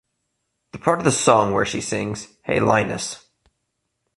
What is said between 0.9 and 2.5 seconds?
of the song where she sings